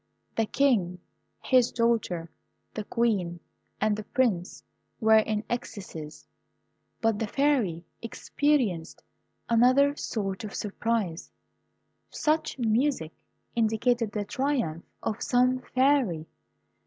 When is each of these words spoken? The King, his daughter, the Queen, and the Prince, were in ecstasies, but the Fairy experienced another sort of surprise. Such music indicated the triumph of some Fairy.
The 0.35 0.47
King, 0.47 0.97
his 1.43 1.71
daughter, 1.71 2.27
the 2.73 2.83
Queen, 2.85 3.39
and 3.79 3.95
the 3.95 4.03
Prince, 4.03 4.63
were 4.99 5.19
in 5.19 5.43
ecstasies, 5.47 6.25
but 7.01 7.19
the 7.19 7.27
Fairy 7.27 7.85
experienced 8.01 9.03
another 9.47 9.95
sort 9.95 10.43
of 10.43 10.55
surprise. 10.55 11.29
Such 12.09 12.57
music 12.57 13.11
indicated 13.55 14.11
the 14.11 14.25
triumph 14.25 14.83
of 15.03 15.21
some 15.21 15.59
Fairy. 15.75 16.25